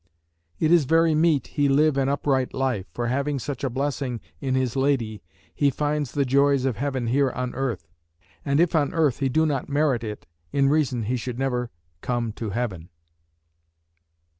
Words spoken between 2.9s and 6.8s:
For having such a blessing in his lady, He finds the joys of